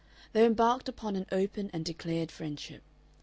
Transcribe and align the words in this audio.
They 0.33 0.47
embarked 0.47 0.89
upon 0.89 1.15
an 1.15 1.27
open 1.31 1.69
and 1.73 1.85
declared 1.85 2.31
friendship. 2.31 2.81